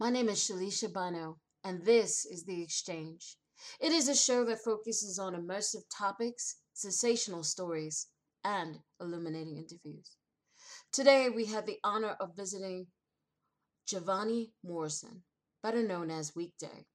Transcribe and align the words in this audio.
My 0.00 0.10
name 0.10 0.28
is 0.28 0.38
Shalisha 0.38 0.92
Bano, 0.92 1.38
and 1.64 1.84
this 1.84 2.24
is 2.24 2.44
The 2.44 2.62
Exchange. 2.62 3.36
It 3.80 3.90
is 3.90 4.08
a 4.08 4.14
show 4.14 4.44
that 4.44 4.62
focuses 4.62 5.18
on 5.18 5.34
immersive 5.34 5.82
topics, 5.92 6.54
sensational 6.72 7.42
stories, 7.42 8.06
and 8.44 8.78
illuminating 9.00 9.56
interviews. 9.56 10.12
Today, 10.92 11.30
we 11.30 11.46
had 11.46 11.66
the 11.66 11.80
honor 11.82 12.14
of 12.20 12.36
visiting 12.36 12.86
Jahvanie 13.90 14.52
Morrison, 14.62 15.24
better 15.64 15.82
known 15.82 16.12
as 16.12 16.36
Weekday. 16.36 16.86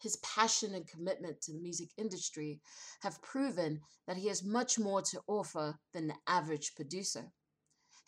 His 0.00 0.16
passion 0.16 0.74
and 0.74 0.88
commitment 0.88 1.42
to 1.42 1.52
the 1.52 1.60
music 1.60 1.90
industry 1.98 2.58
have 3.02 3.20
proven 3.20 3.82
that 4.06 4.16
he 4.16 4.28
has 4.28 4.42
much 4.42 4.78
more 4.78 5.02
to 5.02 5.20
offer 5.26 5.76
than 5.92 6.06
the 6.06 6.16
average 6.26 6.74
producer. 6.74 7.32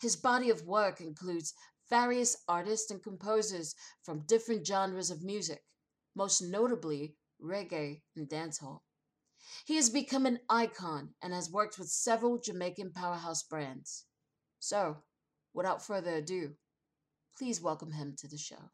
His 0.01 0.15
body 0.15 0.49
of 0.49 0.65
work 0.65 1.01
includes 1.01 1.53
various 1.89 2.37
artists 2.47 2.91
and 2.91 3.01
composers 3.01 3.75
from 4.03 4.25
different 4.25 4.65
genres 4.65 5.09
of 5.11 5.23
music, 5.23 5.63
most 6.15 6.41
notably 6.41 7.15
reggae 7.41 8.01
and 8.15 8.29
dancehall. 8.29 8.81
He 9.65 9.75
has 9.77 9.89
become 9.89 10.25
an 10.25 10.39
icon 10.49 11.15
and 11.21 11.33
has 11.33 11.49
worked 11.49 11.79
with 11.79 11.89
several 11.89 12.37
Jamaican 12.37 12.91
powerhouse 12.93 13.43
brands. 13.43 14.05
So, 14.59 15.03
without 15.53 15.85
further 15.85 16.15
ado, 16.15 16.55
please 17.37 17.61
welcome 17.61 17.91
him 17.93 18.15
to 18.17 18.27
the 18.27 18.37
show. 18.37 18.71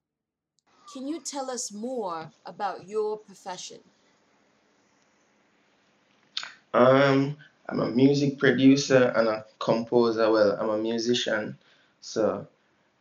Can 0.91 1.07
you 1.07 1.21
tell 1.21 1.49
us 1.49 1.71
more 1.71 2.31
about 2.45 2.87
your 2.87 3.17
profession? 3.17 3.81
Um, 6.73 7.37
I'm 7.69 7.79
a 7.79 7.89
music 7.89 8.37
producer 8.37 9.13
and 9.15 9.27
a 9.27 9.45
composer. 9.59 10.29
Well, 10.31 10.57
I'm 10.59 10.69
a 10.69 10.77
musician, 10.77 11.57
so 12.01 12.47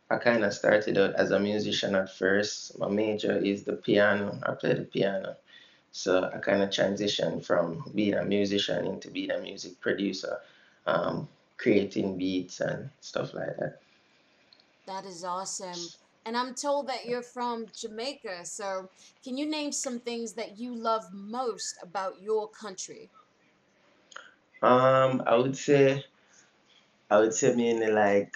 I 0.09 0.17
kind 0.17 0.43
of 0.43 0.53
started 0.53 0.97
out 0.97 1.15
as 1.15 1.31
a 1.31 1.39
musician 1.39 1.95
at 1.95 2.15
first. 2.15 2.77
My 2.77 2.87
major 2.87 3.37
is 3.37 3.63
the 3.63 3.73
piano. 3.73 4.39
I 4.43 4.51
play 4.53 4.73
the 4.73 4.83
piano. 4.83 5.37
So 5.91 6.29
I 6.33 6.37
kind 6.39 6.61
of 6.61 6.69
transitioned 6.69 7.45
from 7.45 7.91
being 7.95 8.13
a 8.15 8.23
musician 8.23 8.85
into 8.85 9.09
being 9.09 9.31
a 9.31 9.39
music 9.39 9.79
producer, 9.81 10.39
um, 10.85 11.27
creating 11.57 12.17
beats 12.17 12.59
and 12.59 12.89
stuff 12.99 13.33
like 13.33 13.57
that. 13.57 13.79
That 14.85 15.05
is 15.05 15.23
awesome. 15.23 15.79
And 16.25 16.35
I'm 16.35 16.53
told 16.53 16.87
that 16.87 17.05
you're 17.05 17.23
from 17.23 17.67
Jamaica. 17.75 18.45
So 18.45 18.89
can 19.23 19.37
you 19.37 19.49
name 19.49 19.71
some 19.71 19.99
things 19.99 20.33
that 20.33 20.59
you 20.59 20.75
love 20.75 21.05
most 21.13 21.77
about 21.81 22.21
your 22.21 22.49
country? 22.49 23.09
Um, 24.61 25.23
I 25.25 25.35
would 25.35 25.55
say 25.55 26.03
I 27.09 27.19
would 27.19 27.33
say 27.33 27.55
mainly 27.55 27.91
like 27.91 28.35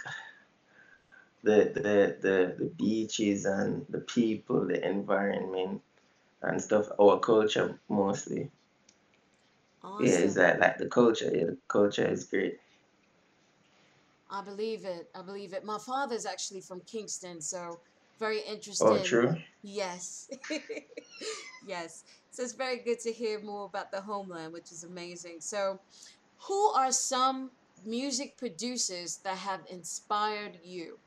the 1.44 1.72
the 1.74 2.18
the, 2.22 2.56
the 2.58 2.66
beaches 2.78 3.46
and 3.46 3.86
the 3.90 4.00
people, 4.00 4.68
the 4.68 4.86
environment 4.88 5.82
and 6.42 6.62
stuff. 6.62 6.88
Our 7.00 7.20
culture 7.20 7.80
mostly. 7.90 8.52
Yeah, 10.00 10.20
is 10.20 10.34
Awesome. 10.34 10.36
that 10.36 10.60
like 10.60 10.78
the 10.78 10.88
culture? 10.88 11.32
Yeah, 11.34 11.46
the 11.46 11.58
culture 11.68 12.08
is 12.08 12.26
great. 12.26 12.60
I 14.30 14.42
believe 14.44 14.86
it. 14.86 15.10
I 15.16 15.22
believe 15.22 15.54
it. 15.54 15.64
My 15.66 15.80
father's 15.80 16.26
actually 16.26 16.62
from 16.62 16.82
Kingston, 16.82 17.42
so 17.42 17.82
very 18.20 18.42
oh, 18.42 18.54
interesting. 18.54 19.00
Oh, 19.00 19.04
true. 19.04 19.36
Yes. 19.62 20.30
yes. 21.68 22.04
So 22.32 22.44
it's 22.44 22.54
very 22.54 22.78
good 22.84 23.00
to 23.00 23.12
hear 23.12 23.42
more 23.42 23.66
about 23.66 23.92
the 23.92 24.02
homeland, 24.02 24.54
which 24.54 24.72
is 24.72 24.84
amazing. 24.84 25.42
So, 25.42 25.80
who 26.48 26.70
are 26.70 26.92
some 26.92 27.52
music 27.86 28.38
producers 28.38 29.18
that 29.24 29.38
have 29.40 29.62
inspired 29.70 30.60
you? 30.64 31.00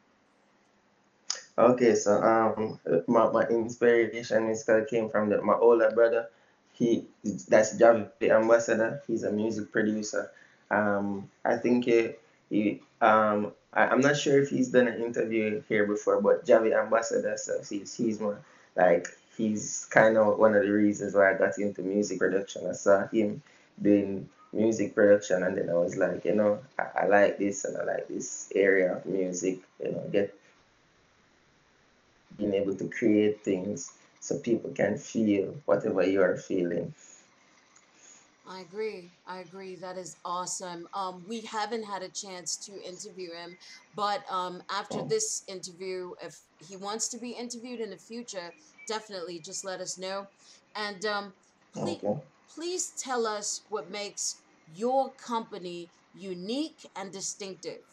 Okay, 1.59 1.95
so 1.95 2.23
um, 2.23 2.81
my, 3.07 3.31
my 3.31 3.43
inspiration 3.49 4.51
of 4.51 4.89
came 4.89 5.11
from 5.11 5.29
the, 5.29 5.43
my 5.43 5.55
older 5.55 5.91
brother. 5.91 6.31
He 6.73 7.07
that's 7.49 7.77
Javi 7.77 8.09
Ambassador. 8.23 9.03
He's 9.07 9.23
a 9.25 9.31
music 9.31 9.71
producer. 9.71 10.33
Um, 10.71 11.29
I 11.45 11.57
think 11.57 11.85
he, 11.85 12.13
he 12.49 12.81
um, 13.03 13.53
I, 13.75 13.87
I'm 13.89 14.01
not 14.01 14.17
sure 14.17 14.41
if 14.43 14.49
he's 14.49 14.69
done 14.69 14.89
an 14.89 15.03
interview 15.03 15.63
here 15.69 15.87
before, 15.87 16.23
but 16.23 16.47
Javi 16.47 16.75
Ambassador, 16.75 17.37
so 17.37 17.61
he's 17.69 17.95
he's 17.95 18.19
my 18.19 18.35
like 18.75 19.09
he's 19.37 19.87
kind 19.91 20.17
of 20.17 20.39
one 20.39 20.55
of 20.55 20.63
the 20.63 20.73
reasons 20.73 21.15
why 21.15 21.35
I 21.35 21.39
got 21.39 21.59
into 21.59 21.83
music 21.83 22.19
production. 22.19 22.67
I 22.67 22.73
saw 22.73 23.07
him 23.09 23.43
doing 23.81 24.31
music 24.55 24.95
production, 24.95 25.43
and 25.43 25.59
then 25.59 25.69
I 25.69 25.75
was 25.75 25.99
like, 25.99 26.25
you 26.25 26.35
know, 26.35 26.61
I, 26.79 27.03
I 27.03 27.07
like 27.07 27.39
this 27.39 27.67
and 27.67 27.77
I 27.77 27.85
like 27.85 28.09
this 28.09 28.51
area 28.55 28.97
of 28.97 29.05
music. 29.05 29.59
You 29.85 29.93
know, 29.93 30.09
get 30.11 30.35
being 32.43 32.55
able 32.55 32.77
to 32.77 32.89
create 32.89 33.45
things 33.45 33.99
so 34.21 34.39
people 34.41 34.71
can 34.73 34.97
feel 34.99 35.63
whatever 35.67 36.07
you 36.07 36.23
are 36.23 36.37
feeling. 36.37 36.95
I 38.45 38.61
agree. 38.61 39.13
I 39.27 39.39
agree. 39.41 39.77
That 39.77 39.97
is 39.97 40.19
awesome. 40.25 40.89
Um, 40.95 41.25
we 41.29 41.43
haven't 41.43 41.85
had 41.85 42.03
a 42.03 42.11
chance 42.11 42.57
to 42.67 42.73
interview 42.83 43.33
him, 43.33 43.57
but 43.95 44.25
um, 44.31 44.63
after 44.71 45.01
Oh, 45.01 45.09
this 45.09 45.45
interview, 45.47 46.15
if 46.21 46.41
he 46.59 46.77
wants 46.77 47.09
to 47.11 47.19
be 47.19 47.33
interviewed 47.33 47.81
in 47.81 47.91
the 47.91 47.99
future, 47.99 48.55
definitely 48.87 49.41
just 49.41 49.65
let 49.65 49.81
us 49.81 49.97
know. 49.97 50.27
And 50.75 51.05
um, 51.07 51.35
please, 51.75 52.03
okay. 52.03 52.21
please 52.53 52.93
tell 52.99 53.27
us 53.27 53.65
what 53.69 53.91
makes 53.91 54.43
your 54.67 55.15
company 55.15 55.93
unique 56.13 56.81
and 56.97 57.13
distinctive. 57.13 57.92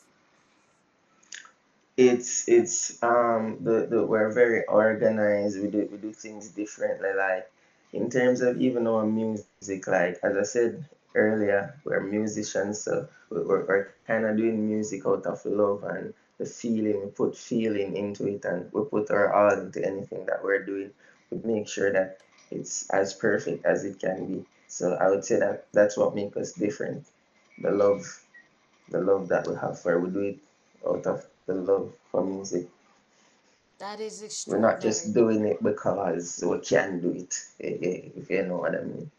It's 2.08 2.48
it's 2.48 2.78
um 3.04 3.58
the, 3.68 3.86
the 3.92 4.00
we're 4.12 4.32
very 4.32 4.62
organized. 4.66 5.62
We 5.62 5.68
do 5.76 5.88
we 5.92 5.98
do 5.98 6.12
things 6.14 6.50
differently. 6.50 7.12
Like 7.26 7.46
in 7.94 8.10
terms 8.10 8.40
of 8.42 8.60
even 8.62 8.88
our 8.88 9.06
music, 9.06 9.86
like 9.88 10.18
as 10.24 10.36
I 10.44 10.44
said 10.56 10.86
earlier, 11.14 11.76
we're 11.84 12.00
musicians, 12.02 12.82
so 12.86 13.08
we- 13.30 13.42
we're, 13.50 13.66
we're 13.70 13.88
kind 14.08 14.26
of 14.26 14.38
doing 14.38 14.68
music 14.74 15.06
out 15.06 15.26
of 15.28 15.46
love 15.46 15.84
and 15.84 16.14
the 16.40 16.46
feeling. 16.46 16.98
We 17.04 17.10
put 17.12 17.38
feeling 17.38 17.96
into 17.98 18.24
it, 18.34 18.46
and 18.46 18.72
we 18.74 18.82
put 18.86 19.12
our 19.12 19.28
all 19.34 19.60
into 19.60 19.86
anything 19.86 20.26
that 20.28 20.44
we're 20.44 20.66
doing. 20.66 20.92
We 21.30 21.38
make 21.54 21.68
sure 21.68 21.92
that 21.92 22.20
it's 22.50 22.90
as 22.90 23.14
perfect 23.14 23.66
as 23.66 23.84
it 23.84 24.00
can 24.00 24.26
be. 24.26 24.46
So 24.68 24.94
I 24.94 25.10
would 25.10 25.26
say 25.26 25.38
that 25.40 25.68
that's 25.74 25.98
what 25.98 26.16
makes 26.16 26.38
us 26.38 26.54
different. 26.54 27.06
The 27.60 27.72
love 27.72 28.04
the 28.90 29.02
love 29.02 29.30
that 29.30 29.48
we 29.48 29.56
have 29.56 29.80
for. 29.80 30.00
We 30.00 30.10
do 30.12 30.22
it 30.22 30.40
out 30.88 31.06
of 31.08 31.26
the 31.50 31.56
love 31.56 31.92
for 32.12 32.24
music. 32.24 32.68
That 33.80 34.00
is 34.00 34.22
extraordinary. 34.22 34.62
We're 34.62 34.74
not 34.74 34.82
just 34.82 35.14
doing 35.14 35.46
it 35.46 35.64
because 35.64 36.44
we 36.46 36.60
can 36.60 37.00
do 37.00 37.12
it, 37.12 37.34
eh, 37.62 37.78
eh, 37.82 38.02
if 38.18 38.30
you 38.30 38.46
know 38.46 38.58
what 38.58 38.76
I 38.76 38.82
mean. 38.82 39.10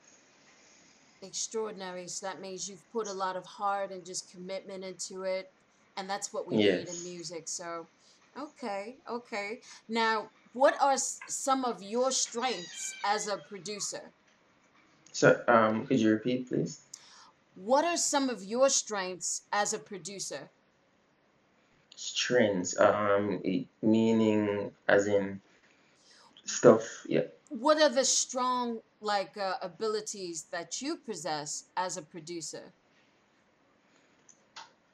Extraordinary. 1.22 2.06
So 2.08 2.26
that 2.26 2.40
means 2.40 2.68
you've 2.68 2.92
put 2.92 3.08
a 3.08 3.12
lot 3.12 3.36
of 3.36 3.44
heart 3.44 3.90
and 3.90 4.04
just 4.04 4.30
commitment 4.30 4.84
into 4.84 5.22
it. 5.22 5.50
And 5.96 6.08
that's 6.08 6.32
what 6.32 6.46
we 6.46 6.56
need 6.56 6.88
in 6.88 7.04
music. 7.04 7.44
So, 7.46 7.86
okay, 8.38 8.96
okay. 9.08 9.60
Now, 9.88 10.28
what 10.52 10.74
are 10.80 10.96
some 10.96 11.64
of 11.64 11.82
your 11.82 12.10
strengths 12.12 12.94
as 13.04 13.28
a 13.28 13.38
producer? 13.38 14.02
So, 15.12 15.42
um, 15.48 15.86
could 15.86 16.00
you 16.00 16.10
repeat, 16.10 16.48
please? 16.48 16.80
What 17.56 17.84
are 17.84 17.96
some 17.96 18.30
of 18.30 18.42
your 18.44 18.68
strengths 18.68 19.42
as 19.52 19.72
a 19.72 19.78
producer? 19.78 20.48
Strengths, 22.02 22.80
um, 22.80 23.42
meaning 23.82 24.72
as 24.88 25.06
in 25.06 25.38
stuff. 26.46 27.04
Yeah. 27.06 27.26
What 27.50 27.76
are 27.82 27.90
the 27.90 28.06
strong 28.06 28.80
like 29.02 29.36
uh, 29.36 29.56
abilities 29.60 30.46
that 30.50 30.80
you 30.80 30.96
possess 30.96 31.64
as 31.76 31.98
a 31.98 32.02
producer? 32.02 32.72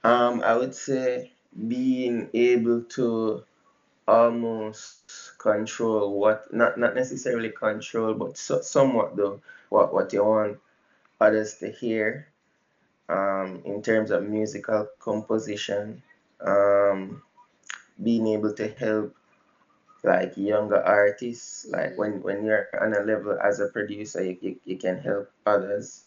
Um, 0.02 0.42
I 0.42 0.56
would 0.56 0.74
say 0.74 1.30
being 1.68 2.28
able 2.34 2.82
to 2.98 3.44
almost 4.08 5.38
control 5.38 6.18
what, 6.18 6.52
not 6.52 6.76
not 6.76 6.96
necessarily 6.96 7.50
control, 7.50 8.14
but 8.14 8.36
so, 8.36 8.62
somewhat 8.62 9.14
though, 9.14 9.40
what 9.68 9.94
what 9.94 10.12
you 10.12 10.24
want 10.24 10.58
others 11.20 11.54
to 11.58 11.70
hear 11.70 12.26
um, 13.08 13.62
in 13.64 13.80
terms 13.80 14.10
of 14.10 14.24
musical 14.24 14.88
composition, 14.98 16.02
um, 16.40 17.22
being 18.02 18.26
able 18.28 18.52
to 18.54 18.68
help 18.68 19.14
like 20.04 20.36
younger 20.36 20.82
artists, 20.82 21.66
like 21.70 21.98
when, 21.98 22.22
when 22.22 22.44
you're 22.44 22.68
on 22.80 22.94
a 22.94 23.00
level 23.00 23.38
as 23.42 23.60
a 23.60 23.66
producer, 23.66 24.22
you, 24.22 24.36
you, 24.40 24.56
you 24.64 24.76
can 24.78 24.98
help 24.98 25.30
others, 25.44 26.04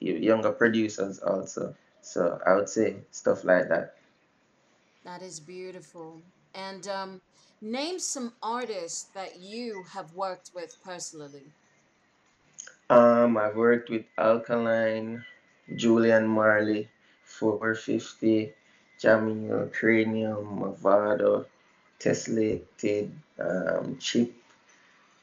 you, 0.00 0.14
younger 0.14 0.50
producers 0.50 1.20
also. 1.20 1.74
So 2.00 2.40
I 2.44 2.54
would 2.54 2.68
say 2.68 2.96
stuff 3.12 3.44
like 3.44 3.68
that. 3.68 3.94
That 5.04 5.22
is 5.22 5.38
beautiful. 5.38 6.20
And 6.54 6.86
um, 6.88 7.20
name 7.60 7.98
some 7.98 8.32
artists 8.42 9.04
that 9.14 9.38
you 9.40 9.84
have 9.92 10.12
worked 10.14 10.50
with 10.54 10.76
personally. 10.84 11.44
Um, 12.90 13.38
I've 13.38 13.56
worked 13.56 13.88
with 13.88 14.04
Alkaline, 14.18 15.24
Julian 15.76 16.26
Marley, 16.26 16.88
450, 17.24 18.52
Jahmiel, 19.02 19.72
Cranium, 19.72 20.60
Mavado, 20.60 21.46
Tessellated, 21.98 23.10
um, 23.38 23.98
Chip, 23.98 24.32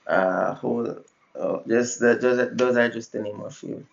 uh, 0.07 0.53
whole, 0.55 0.97
uh, 1.39 1.59
just 1.67 1.99
the, 1.99 2.15
those, 2.15 2.49
those 2.53 2.77
are 2.77 2.89
just 2.89 3.11
the 3.13 3.21
name 3.21 3.39
of 3.41 3.55
few. 3.55 3.85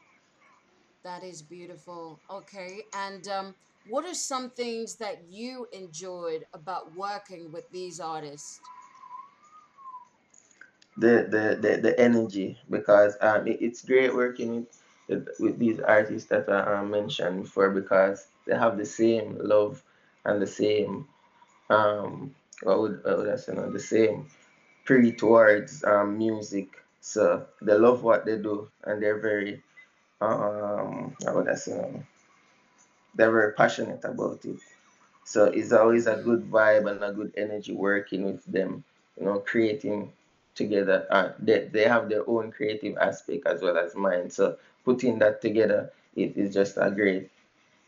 That 1.04 1.22
is 1.22 1.42
beautiful. 1.42 2.18
Okay. 2.30 2.82
And 2.92 3.26
um, 3.28 3.54
what 3.88 4.04
are 4.04 4.14
some 4.14 4.50
things 4.50 4.96
that 4.96 5.22
you 5.30 5.68
enjoyed 5.72 6.46
about 6.52 6.94
working 6.96 7.52
with 7.52 7.70
these 7.70 8.00
artists? 8.00 8.60
The 10.96 11.26
the 11.30 11.58
the, 11.60 11.76
the 11.80 12.00
energy 12.00 12.58
because 12.70 13.16
um 13.20 13.46
it, 13.46 13.60
it's 13.60 13.84
great 13.84 14.14
working 14.14 14.66
with 15.08 15.28
with 15.38 15.58
these 15.58 15.78
artists 15.80 16.28
that 16.30 16.48
I 16.48 16.78
um, 16.80 16.90
mentioned 16.90 17.42
before 17.42 17.70
because 17.70 18.28
they 18.46 18.56
have 18.56 18.78
the 18.78 18.86
same 18.86 19.38
love 19.40 19.82
and 20.24 20.40
the 20.42 20.46
same 20.46 21.06
um 21.70 22.34
what 22.62 22.80
would, 22.80 23.04
what 23.04 23.18
would 23.18 23.30
I 23.30 23.36
say 23.36 23.54
now? 23.54 23.68
the 23.70 23.80
same 23.80 24.26
pre 24.84 25.12
towards 25.12 25.84
um 25.84 26.18
music. 26.18 26.68
So 27.00 27.46
they 27.62 27.74
love 27.74 28.02
what 28.02 28.26
they 28.26 28.38
do 28.38 28.68
and 28.84 29.02
they're 29.02 29.20
very 29.20 29.62
um 30.20 31.16
how 31.24 31.34
would 31.36 31.48
I 31.48 31.54
say 31.56 31.72
now? 31.76 32.02
they're 33.14 33.30
very 33.30 33.52
passionate 33.52 34.04
about 34.04 34.44
it. 34.44 34.58
So 35.24 35.46
it's 35.46 35.72
always 35.72 36.06
a 36.06 36.16
good 36.16 36.50
vibe 36.50 36.90
and 36.90 37.02
a 37.02 37.12
good 37.12 37.32
energy 37.36 37.72
working 37.72 38.24
with 38.24 38.44
them, 38.46 38.84
you 39.18 39.26
know, 39.26 39.40
creating 39.40 40.12
together. 40.54 41.06
Uh, 41.10 41.30
they, 41.38 41.68
they 41.72 41.84
have 41.84 42.08
their 42.08 42.28
own 42.28 42.52
creative 42.52 42.96
aspect 42.98 43.46
as 43.46 43.62
well 43.62 43.76
as 43.78 43.94
mine. 43.96 44.30
So 44.30 44.56
putting 44.84 45.18
that 45.20 45.42
together, 45.42 45.92
it 46.14 46.36
is 46.36 46.54
just 46.54 46.76
a 46.78 46.90
great, 46.90 47.30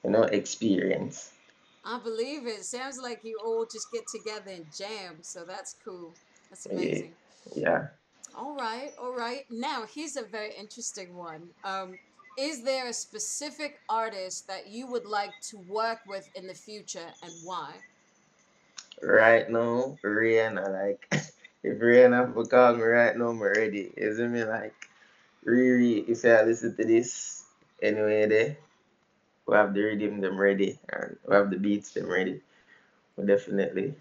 you 0.04 0.10
know, 0.10 0.22
experience. 0.22 1.32
I 1.84 1.98
believe 1.98 2.46
it. 2.46 2.64
Sounds 2.64 2.98
like 3.00 3.20
you 3.24 3.38
all 3.44 3.64
just 3.64 3.90
get 3.92 4.06
together 4.08 4.50
and 4.50 4.66
jam. 4.76 5.18
So 5.22 5.44
that's 5.44 5.76
cool. 5.84 6.12
That's 6.50 6.66
amazing. 6.66 7.12
Yeah. 7.54 7.88
All 8.34 8.54
right, 8.54 8.92
all 9.00 9.14
right. 9.16 9.44
Now, 9.50 9.84
here's 9.92 10.16
a 10.16 10.22
very 10.22 10.52
interesting 10.54 11.16
one. 11.16 11.48
Um, 11.64 11.98
is 12.38 12.62
there 12.62 12.88
a 12.88 12.92
specific 12.92 13.80
artist 13.88 14.46
that 14.46 14.68
you 14.68 14.86
would 14.86 15.06
like 15.06 15.32
to 15.50 15.58
work 15.68 15.98
with 16.06 16.28
in 16.36 16.46
the 16.46 16.54
future 16.54 17.08
and 17.22 17.32
why? 17.42 17.72
Right 19.02 19.50
now, 19.50 19.98
Rihanna, 20.04 20.70
like, 20.70 21.08
if 21.64 21.80
Rihanna 21.80 22.34
would 22.34 22.50
call 22.50 22.74
me 22.76 22.82
right 22.82 23.16
now, 23.16 23.28
I'm 23.28 23.42
ready. 23.42 23.90
Isn't 23.96 24.32
me 24.32 24.44
like, 24.44 24.74
Riri, 25.44 26.08
if 26.08 26.24
I 26.24 26.42
listen 26.42 26.76
to 26.76 26.84
this, 26.84 27.42
anyway, 27.82 28.26
there, 28.26 28.56
we 29.48 29.56
have 29.56 29.74
the 29.74 29.82
rhythm 29.82 30.20
them 30.20 30.38
ready 30.38 30.78
and 30.90 31.16
we 31.26 31.34
have 31.34 31.50
the 31.50 31.58
beats 31.58 31.92
them 31.92 32.08
ready. 32.10 32.42
We 33.16 33.26
definitely 33.26 33.94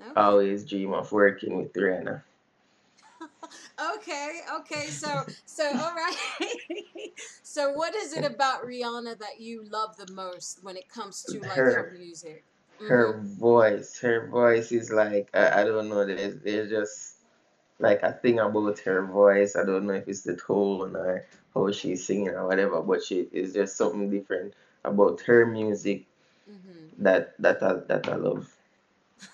Okay. 0.00 0.12
always 0.16 0.64
dream 0.68 0.92
of 0.94 1.12
working 1.12 1.56
with 1.58 1.72
Rihanna. 1.72 2.22
Okay, 3.96 4.40
okay. 4.60 4.90
So, 4.90 5.24
so 5.44 5.64
all 5.78 5.94
right. 5.94 6.16
so, 7.42 7.72
what 7.72 7.94
is 7.94 8.12
it 8.12 8.24
about 8.24 8.62
Rihanna 8.64 9.18
that 9.18 9.40
you 9.40 9.62
love 9.64 9.96
the 9.96 10.12
most 10.12 10.60
when 10.62 10.76
it 10.76 10.88
comes 10.88 11.24
to 11.24 11.42
like 11.44 11.68
her 11.70 11.72
Her 11.72 11.90
music? 11.90 12.44
Mm-hmm. 12.80 12.92
her 12.92 13.20
voice, 13.22 13.98
her 14.00 14.26
voice 14.28 14.72
is 14.72 14.90
like 14.90 15.30
I, 15.34 15.62
I 15.62 15.64
don't 15.64 15.88
know. 15.88 16.04
There's 16.06 16.38
there's 16.40 16.70
just 16.70 17.15
like 17.78 18.02
a 18.02 18.12
thing 18.12 18.38
about 18.38 18.78
her 18.80 19.02
voice. 19.04 19.56
I 19.56 19.64
don't 19.64 19.86
know 19.86 19.94
if 19.94 20.08
it's 20.08 20.22
the 20.22 20.36
tone 20.36 20.96
or 20.96 21.24
how 21.54 21.70
she's 21.72 22.06
singing 22.06 22.28
or 22.30 22.46
whatever, 22.46 22.80
but 22.82 23.02
she 23.02 23.28
is 23.32 23.54
just 23.54 23.76
something 23.76 24.10
different 24.10 24.54
about 24.84 25.20
her 25.22 25.46
music 25.46 26.06
Mm-hmm. 26.48 26.88
that 26.98 27.34
that 27.40 27.62
I 27.62 27.74
that 27.88 28.08
I 28.08 28.16
love. 28.16 28.56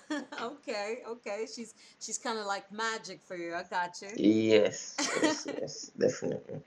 okay, 0.41 0.97
okay. 1.07 1.45
She's 1.53 1.73
she's 1.99 2.17
kind 2.17 2.37
of 2.39 2.45
like 2.45 2.71
magic 2.71 3.21
for 3.23 3.35
you. 3.35 3.53
I 3.55 3.63
got 3.63 4.01
you. 4.01 4.17
Yes, 4.17 5.11
yes, 5.21 5.47
yes, 5.59 5.91
definitely. 5.97 6.61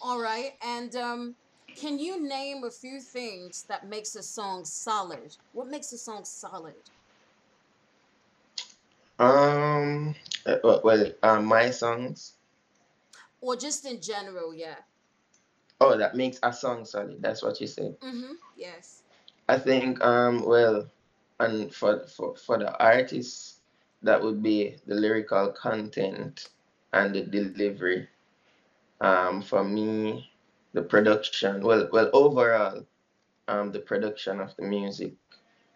All 0.00 0.20
right. 0.20 0.52
And 0.62 0.94
um, 0.96 1.36
can 1.76 1.98
you 1.98 2.22
name 2.26 2.64
a 2.64 2.70
few 2.70 3.00
things 3.00 3.64
that 3.68 3.88
makes 3.88 4.14
a 4.14 4.22
song 4.22 4.64
solid? 4.64 5.36
What 5.52 5.68
makes 5.68 5.92
a 5.92 5.98
song 5.98 6.24
solid? 6.24 6.90
Um, 9.18 10.14
uh, 10.46 10.56
well, 10.62 10.80
well, 10.84 11.12
uh, 11.22 11.40
my 11.40 11.70
songs. 11.70 12.34
Or 13.40 13.56
just 13.56 13.84
in 13.84 14.00
general, 14.00 14.54
yeah. 14.54 14.76
Oh, 15.80 15.96
that 15.98 16.14
makes 16.16 16.38
a 16.42 16.52
song 16.52 16.84
solid. 16.84 17.20
That's 17.20 17.42
what 17.42 17.60
you 17.60 17.66
said. 17.66 17.98
Mm-hmm. 18.00 18.32
Yes. 18.56 19.02
I 19.48 19.58
think 19.58 20.02
um 20.02 20.44
well 20.44 20.88
and 21.38 21.72
for 21.74 22.06
for 22.06 22.34
for 22.36 22.58
the 22.58 22.72
artists 22.82 23.60
that 24.02 24.22
would 24.22 24.42
be 24.42 24.76
the 24.86 24.94
lyrical 24.94 25.52
content 25.52 26.48
and 26.92 27.14
the 27.14 27.22
delivery. 27.22 28.08
Um 29.00 29.42
for 29.42 29.64
me 29.64 30.30
the 30.72 30.82
production 30.82 31.62
well 31.62 31.88
well 31.92 32.10
overall 32.12 32.84
um 33.48 33.72
the 33.72 33.80
production 33.80 34.40
of 34.40 34.56
the 34.56 34.62
music 34.62 35.14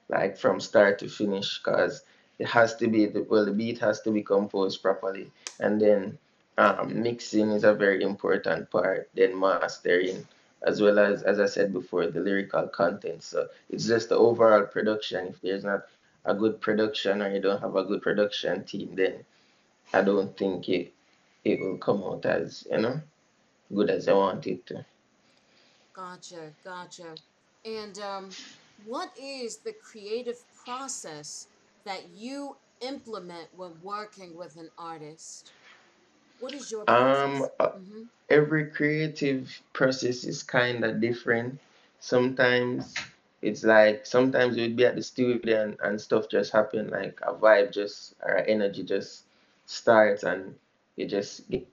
like 0.09 0.37
from 0.37 0.61
start 0.61 0.99
to 1.01 1.09
finish 1.09 1.59
because 1.59 2.03
it 2.39 2.47
has 2.47 2.77
to 2.77 2.89
be 2.89 3.07
the, 3.07 3.23
well 3.23 3.45
the 3.45 3.53
beat 3.53 3.79
has 3.79 4.01
to 4.03 4.11
be 4.11 4.23
composed 4.23 4.83
properly. 4.83 5.31
And 5.61 5.81
then 5.81 6.19
um, 6.57 7.03
mixing 7.03 7.51
is 7.51 7.65
a 7.65 7.75
very 7.75 8.03
important 8.03 8.71
part 8.71 9.09
then 9.15 9.39
mastering 9.39 10.27
as 10.63 10.81
well 10.83 10.99
as 10.99 11.23
as 11.23 11.39
i 11.39 11.47
said 11.47 11.73
before 11.73 12.07
the 12.07 12.21
lyrical 12.21 12.67
content. 12.69 13.23
So 13.23 13.49
it's 13.71 13.87
just 13.87 14.09
the 14.09 14.17
overall 14.17 14.65
production. 14.65 15.29
If 15.29 15.41
there's 15.41 15.65
not 15.65 15.87
a 16.25 16.35
good 16.35 16.61
production 16.61 17.23
or 17.23 17.33
you 17.33 17.41
don't 17.41 17.61
have 17.61 17.77
a 17.77 17.85
good 17.85 18.03
production 18.03 18.65
team 18.65 18.91
then 18.95 19.25
i 19.95 20.03
don't 20.03 20.37
think 20.37 20.69
it 20.69 20.93
it 21.45 21.59
will 21.61 21.79
come 21.79 22.03
out 22.05 22.27
as 22.27 22.67
you 22.71 22.79
know 22.79 23.01
good 23.75 23.91
as 23.91 24.09
i 24.09 24.13
want 24.13 24.47
it 24.47 24.67
to. 24.67 24.85
Gotcha, 25.95 26.53
gotcha. 26.63 27.15
And 27.65 27.99
um, 27.99 28.31
what 28.87 29.11
is 29.21 29.57
the 29.57 29.73
creative 29.73 30.39
process 30.65 31.49
that 31.85 32.09
you 32.09 32.59
implement 32.81 33.49
when 33.55 33.81
working 33.81 34.37
with 34.37 34.57
an 34.57 34.71
artist? 34.79 35.55
What 36.39 36.55
is 36.55 36.71
your 36.71 36.87
um 36.87 37.45
process? 37.45 37.53
uh, 37.61 37.71
Mm-hmm. 37.77 38.05
every 38.29 38.67
creative 38.71 39.61
process 39.73 40.25
is 40.25 40.43
kind 40.43 40.85
of 40.85 41.01
different. 41.01 41.59
Sometimes 42.01 42.95
it's 43.43 43.65
like 43.65 44.07
sometimes 44.07 44.57
we'd 44.57 44.77
be 44.77 44.85
at 44.87 44.97
the 44.97 45.03
studio 45.03 45.63
and, 45.63 45.77
and 45.83 46.01
stuff 46.01 46.29
just 46.29 46.53
happen, 46.53 46.89
like 46.91 47.21
a 47.23 47.35
vibe 47.35 47.73
just 47.73 48.15
or 48.23 48.39
energy 48.39 48.83
just 48.83 49.25
starts 49.67 50.23
and 50.25 50.55
you 50.97 51.07
just 51.07 51.49
get 51.51 51.67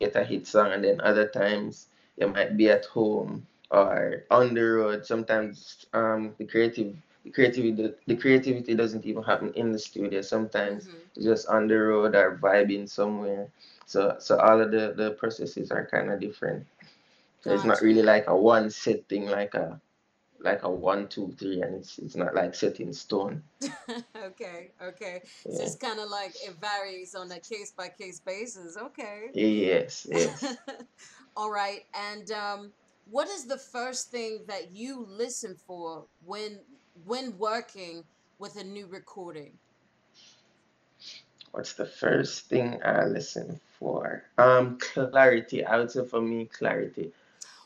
get 0.00 0.14
a 0.16 0.24
hit 0.24 0.46
song, 0.46 0.72
and 0.72 0.84
then 0.84 1.00
other 1.00 1.26
times 1.28 1.88
you 2.16 2.26
might 2.28 2.56
be 2.56 2.68
at 2.70 2.84
home 2.86 3.46
or 3.70 4.24
on 4.30 4.54
the 4.54 4.62
road. 4.62 5.04
Sometimes 5.06 5.86
um 5.92 6.34
the 6.38 6.44
creative 6.46 6.96
the 7.24 7.30
creativity 7.30 7.94
the 8.06 8.16
creativity 8.16 8.74
doesn't 8.74 9.06
even 9.06 9.22
happen 9.24 9.52
in 9.54 9.72
the 9.72 9.78
studio. 9.78 10.20
Sometimes 10.22 10.88
Mm-hmm. 10.88 11.08
it's 11.16 11.24
just 11.24 11.48
on 11.48 11.68
the 11.68 11.76
road 11.76 12.14
or 12.14 12.38
vibing 12.42 12.88
somewhere. 12.88 13.48
So 13.86 14.16
so 14.18 14.38
all 14.38 14.60
of 14.60 14.70
the 14.72 14.94
the 14.96 15.12
processes 15.12 15.70
are 15.72 15.86
kind 15.86 16.10
of 16.10 16.20
different. 16.20 16.66
So 17.42 17.50
it's 17.50 17.64
not 17.64 17.82
really 17.82 18.02
like 18.02 18.26
a 18.28 18.36
one 18.36 18.70
set 18.70 19.08
thing 19.08 19.26
like 19.28 19.54
a 19.54 19.80
like 20.40 20.62
a 20.62 20.70
one 20.70 21.08
two 21.08 21.32
three, 21.38 21.62
and 21.62 21.74
it's 21.76 21.98
it's 21.98 22.16
not 22.16 22.34
like 22.34 22.54
set 22.54 22.80
in 22.80 22.92
stone. 22.92 23.42
okay, 24.16 24.72
okay. 24.82 25.22
So 25.48 25.62
Yeah. 25.62 25.64
it's 25.64 25.76
kind 25.76 25.98
of 26.00 26.08
like 26.08 26.34
it 26.44 26.56
varies 26.60 27.14
on 27.14 27.30
a 27.32 27.40
case 27.40 27.72
by 27.76 27.88
case 27.88 28.20
basis. 28.20 28.76
Okay. 28.76 29.28
Yes. 29.32 30.06
Yes. 30.10 30.58
All 31.36 31.50
right. 31.50 31.80
And 31.94 32.30
um, 32.30 32.72
what 33.04 33.28
is 33.28 33.46
the 33.46 33.58
first 33.58 34.10
thing 34.10 34.44
that 34.48 34.72
you 34.72 35.04
listen 35.08 35.56
for 35.66 36.06
when 36.24 36.60
when 37.06 37.38
working 37.38 38.04
with 38.38 38.56
a 38.56 38.64
new 38.64 38.86
recording? 38.86 39.52
What's 41.52 41.74
the 41.74 41.86
first 41.86 42.46
thing 42.46 42.80
I 42.84 43.04
listen 43.04 43.60
for? 43.78 44.24
Um, 44.38 44.78
clarity. 44.80 45.64
I 45.64 45.78
would 45.78 45.90
say 45.90 46.04
for 46.04 46.20
me, 46.20 46.46
clarity. 46.46 47.12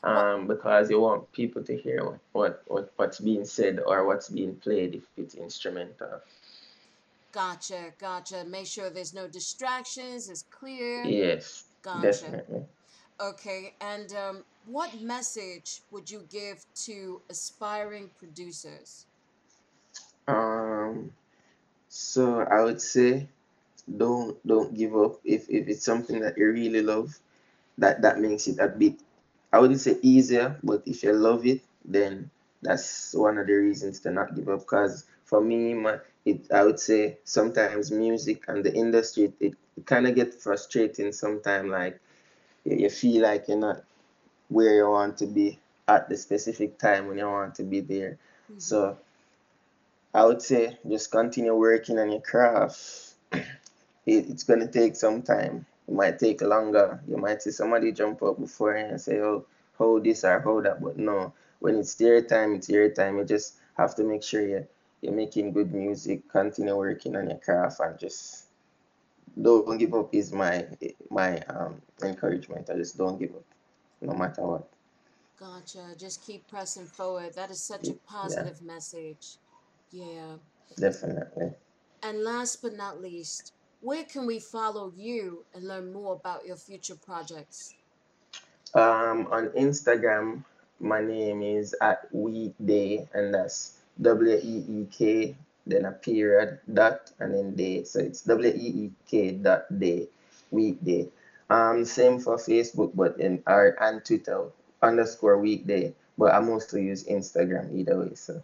Um, 0.03 0.47
because 0.47 0.89
you 0.89 0.99
want 1.01 1.31
people 1.33 1.63
to 1.63 1.75
hear 1.75 2.05
what, 2.05 2.19
what, 2.31 2.63
what 2.67 2.93
what's 2.95 3.19
being 3.19 3.45
said 3.45 3.79
or 3.85 4.05
what's 4.05 4.29
being 4.29 4.55
played 4.55 4.95
if 4.95 5.03
it's 5.17 5.35
instrumental. 5.35 6.21
Gotcha, 7.31 7.93
gotcha. 7.99 8.43
Make 8.45 8.67
sure 8.67 8.89
there's 8.89 9.13
no 9.13 9.27
distractions. 9.27 10.29
It's 10.29 10.43
clear. 10.43 11.03
Yes, 11.03 11.65
Gotcha. 11.81 12.01
definitely. 12.01 12.63
Okay. 13.21 13.75
And 13.81 14.13
um, 14.13 14.45
what 14.65 15.01
message 15.01 15.81
would 15.91 16.09
you 16.09 16.23
give 16.29 16.65
to 16.85 17.21
aspiring 17.29 18.09
producers? 18.17 19.05
Um, 20.89 21.11
so 21.87 22.41
I 22.41 22.63
would 22.63 22.81
say 22.81 23.27
don't 23.97 24.37
don't 24.45 24.73
give 24.73 24.95
up 24.95 25.19
if 25.23 25.49
if 25.49 25.67
it's 25.67 25.85
something 25.85 26.19
that 26.21 26.37
you 26.37 26.51
really 26.51 26.81
love. 26.81 27.17
That 27.77 28.01
that 28.01 28.19
makes 28.19 28.47
it 28.47 28.59
a 28.59 28.67
bit 28.67 28.99
I 29.51 29.59
wouldn't 29.59 29.79
say 29.81 29.97
easier, 30.01 30.57
but 30.63 30.83
if 30.85 31.03
you 31.03 31.13
love 31.13 31.45
it, 31.45 31.61
then 31.83 32.29
that's 32.61 33.13
one 33.13 33.37
of 33.37 33.47
the 33.47 33.53
reasons 33.53 33.99
to 34.01 34.11
not 34.11 34.35
give 34.35 34.49
up. 34.49 34.59
Because 34.59 35.05
for 35.25 35.41
me, 35.41 35.73
my 35.73 35.99
it 36.25 36.51
I 36.51 36.63
would 36.63 36.79
say 36.79 37.17
sometimes 37.23 37.91
music 37.91 38.43
and 38.47 38.63
the 38.63 38.73
industry 38.73 39.33
it, 39.39 39.55
it 39.77 39.85
kind 39.85 40.07
of 40.07 40.15
get 40.15 40.33
frustrating 40.33 41.11
sometimes 41.11 41.69
like 41.69 41.99
you 42.65 42.89
feel 42.89 43.23
like 43.23 43.47
you're 43.47 43.57
not 43.57 43.83
where 44.49 44.75
you 44.75 44.89
want 44.89 45.17
to 45.17 45.25
be 45.25 45.57
at 45.87 46.09
the 46.09 46.17
specific 46.17 46.77
time 46.77 47.07
when 47.07 47.17
you 47.17 47.25
want 47.25 47.55
to 47.55 47.63
be 47.63 47.79
there. 47.79 48.17
Mm-hmm. 48.51 48.59
So 48.59 48.97
I 50.13 50.25
would 50.25 50.41
say 50.41 50.77
just 50.87 51.11
continue 51.11 51.53
working 51.55 51.99
on 51.99 52.11
your 52.11 52.21
craft. 52.21 53.13
It, 54.05 54.27
it's 54.29 54.43
gonna 54.43 54.67
take 54.67 54.95
some 54.95 55.21
time. 55.21 55.67
It 55.87 55.93
might 55.93 56.17
take 56.17 56.41
longer. 56.41 56.99
You 57.07 57.17
might 57.17 57.43
see 57.43 57.51
somebody 57.51 57.91
jump 57.91 58.23
up 58.23 58.39
before 58.39 58.75
you 58.75 58.85
and 58.85 58.99
say, 58.99 59.19
"Oh, 59.19 59.45
hold 59.77 60.03
this 60.03 60.23
or 60.23 60.39
hold 60.39 60.65
that," 60.65 60.81
but 60.81 60.97
no. 60.97 61.33
When 61.59 61.75
it's 61.75 61.99
your 61.99 62.21
time, 62.23 62.55
it's 62.55 62.69
your 62.69 62.89
time. 62.89 63.17
You 63.19 63.25
just 63.25 63.57
have 63.77 63.93
to 63.95 64.03
make 64.03 64.23
sure 64.23 64.41
you 64.41 64.65
you're 65.01 65.13
making 65.13 65.51
good 65.51 65.73
music. 65.73 66.27
Continue 66.29 66.75
working 66.75 67.15
on 67.15 67.29
your 67.29 67.37
craft 67.37 67.81
and 67.81 67.99
just 67.99 68.45
don't 69.39 69.77
give 69.77 69.93
up. 69.93 70.15
Is 70.15 70.31
my 70.33 70.65
my 71.11 71.37
um 71.41 71.81
encouragement. 72.01 72.69
I 72.71 72.77
just 72.77 72.97
don't 72.97 73.19
give 73.19 73.35
up, 73.35 73.45
no 74.01 74.13
matter 74.13 74.41
what. 74.41 74.67
Gotcha. 75.39 75.93
Just 75.97 76.25
keep 76.25 76.47
pressing 76.47 76.85
forward. 76.87 77.35
That 77.35 77.51
is 77.51 77.61
such 77.61 77.89
a 77.89 77.93
positive 77.93 78.57
yeah. 78.61 78.73
message. 78.73 79.37
Yeah. 79.91 80.37
Definitely. 80.77 81.53
And 82.03 82.23
last 82.23 82.61
but 82.61 82.75
not 82.75 83.01
least, 83.01 83.53
where 83.81 84.03
can 84.03 84.25
we 84.25 84.39
follow 84.39 84.93
you 84.95 85.45
and 85.53 85.67
learn 85.67 85.91
more 85.91 86.13
about 86.13 86.45
your 86.45 86.55
future 86.55 86.95
projects? 86.95 87.73
Um, 88.73 89.27
on 89.31 89.49
Instagram, 89.57 90.43
my 90.79 91.01
name 91.01 91.41
is 91.41 91.75
at 91.81 92.07
Weekday, 92.13 93.07
and 93.13 93.33
that's 93.33 93.79
W 94.01 94.35
E 94.35 94.65
E 94.69 94.87
K, 94.91 95.35
then 95.65 95.85
a 95.85 95.91
period, 95.91 96.59
dot, 96.71 97.11
and 97.19 97.33
then 97.33 97.55
day. 97.55 97.83
So 97.83 97.99
it's 97.99 98.21
W 98.23 98.53
E 98.53 98.67
E 98.85 98.91
K 99.09 99.31
dot 99.31 99.67
day, 99.79 100.07
weekday. 100.51 101.09
Um, 101.49 101.83
same 101.83 102.19
for 102.19 102.37
Facebook, 102.37 102.91
but 102.93 103.19
in 103.19 103.41
our 103.47 103.75
and 103.81 104.05
Twitter 104.05 104.45
underscore 104.81 105.39
weekday. 105.39 105.93
But 106.17 106.35
I 106.35 106.39
mostly 106.39 106.83
use 106.83 107.05
Instagram 107.05 107.75
either 107.75 107.97
way. 107.99 108.13
So 108.15 108.43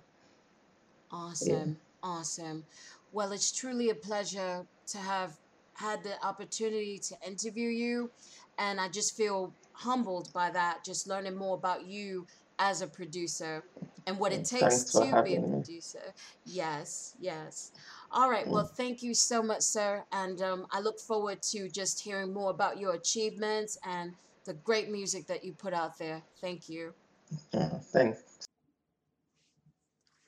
awesome, 1.16 1.50
yeah. 1.50 2.10
awesome. 2.10 2.64
Well, 3.12 3.32
it's 3.32 3.52
truly 3.52 3.90
a 3.90 3.96
pleasure 3.96 4.66
to 4.88 4.98
have 4.98 5.34
had 5.74 6.04
the 6.04 6.24
opportunity 6.26 7.00
to 7.00 7.16
interview 7.28 7.70
you, 7.70 8.12
and 8.58 8.80
I 8.80 8.90
just 8.90 9.16
feel 9.16 9.54
humbled 9.74 10.32
by 10.34 10.52
that. 10.52 10.86
Just 10.86 11.08
learning 11.08 11.38
more 11.38 11.56
about 11.56 11.86
you 11.86 12.26
as 12.60 12.82
a 12.82 12.88
producer 12.88 13.64
and 14.08 14.20
what 14.20 14.32
it 14.32 14.46
takes 14.46 14.84
to 14.86 15.22
be 15.26 15.36
a 15.36 15.42
producer. 15.42 16.14
Yes, 16.46 17.16
yes. 17.20 17.72
All 18.12 18.30
right. 18.30 18.48
Well, 18.48 18.70
thank 18.78 19.02
you 19.02 19.14
so 19.14 19.42
much, 19.42 19.62
sir. 19.62 20.04
And 20.12 20.42
um, 20.42 20.68
I 20.72 20.80
look 20.80 21.00
forward 21.00 21.42
to 21.52 21.70
just 21.70 22.02
hearing 22.02 22.34
more 22.34 22.52
about 22.52 22.80
your 22.80 22.94
achievements 22.94 23.78
and 23.84 24.14
the 24.46 24.54
great 24.54 24.90
music 24.90 25.28
that 25.28 25.44
you 25.44 25.54
put 25.54 25.74
out 25.74 25.98
there. 25.98 26.22
Thank 26.40 26.70
you. 26.70 26.94
Yeah, 27.52 27.80
thanks. 27.92 28.45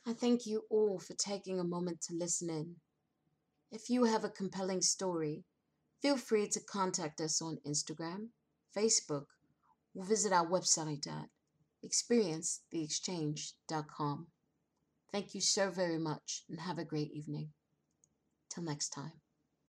I 0.08 0.14
thank 0.14 0.46
you 0.46 0.64
all 0.70 1.00
for 1.00 1.16
taking 1.16 1.60
a 1.60 1.66
moment 1.66 2.00
to 2.04 2.16
listen 2.16 2.50
in. 2.50 2.78
If 3.74 3.90
you 3.90 4.06
have 4.06 4.24
a 4.24 4.30
compelling 4.30 4.82
story, 4.82 5.44
feel 6.02 6.16
free 6.16 6.48
to 6.48 6.62
contact 6.62 7.20
us 7.20 7.42
on 7.42 7.58
Instagram, 7.68 8.30
Facebook, 8.74 9.26
or 9.94 10.06
visit 10.06 10.32
our 10.32 10.48
website 10.48 11.08
at 11.08 11.28
experiencetheexchange.com. 11.86 14.28
Thank 15.12 15.36
you 15.36 15.42
so 15.42 15.72
very 15.72 16.00
much 16.00 16.46
and 16.50 16.62
have 16.62 16.78
a 16.78 16.86
great 16.86 17.12
evening. 17.12 17.50
Till 18.50 18.64
next 18.64 18.92
time. 18.92 19.20